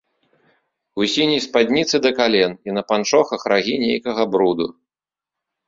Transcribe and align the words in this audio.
У 1.01 1.05
сіняй 1.15 1.41
спадніцы 1.47 1.95
да 2.07 2.11
кален, 2.21 2.57
і 2.71 2.77
на 2.79 2.85
панчохах 2.89 3.47
рагі 3.55 3.79
нейкага 3.87 4.29
бруду. 4.35 4.67